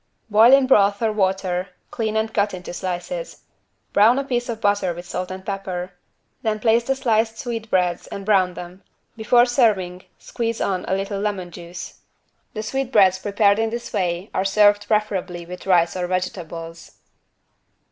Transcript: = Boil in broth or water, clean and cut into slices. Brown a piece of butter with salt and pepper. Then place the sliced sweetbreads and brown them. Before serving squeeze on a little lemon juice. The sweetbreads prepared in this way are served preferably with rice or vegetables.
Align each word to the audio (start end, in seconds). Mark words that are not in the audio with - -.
= 0.17 0.29
Boil 0.31 0.51
in 0.51 0.65
broth 0.65 0.99
or 1.03 1.11
water, 1.11 1.69
clean 1.91 2.17
and 2.17 2.33
cut 2.33 2.55
into 2.55 2.73
slices. 2.73 3.43
Brown 3.93 4.17
a 4.17 4.23
piece 4.23 4.49
of 4.49 4.59
butter 4.59 4.95
with 4.95 5.07
salt 5.07 5.29
and 5.29 5.45
pepper. 5.45 5.91
Then 6.41 6.59
place 6.59 6.83
the 6.85 6.95
sliced 6.95 7.37
sweetbreads 7.37 8.07
and 8.07 8.25
brown 8.25 8.55
them. 8.55 8.81
Before 9.15 9.45
serving 9.45 10.05
squeeze 10.17 10.59
on 10.59 10.85
a 10.87 10.95
little 10.95 11.19
lemon 11.19 11.51
juice. 11.51 11.99
The 12.55 12.63
sweetbreads 12.63 13.19
prepared 13.19 13.59
in 13.59 13.69
this 13.69 13.93
way 13.93 14.31
are 14.33 14.43
served 14.43 14.87
preferably 14.87 15.45
with 15.45 15.67
rice 15.67 15.95
or 15.95 16.07
vegetables. 16.07 16.93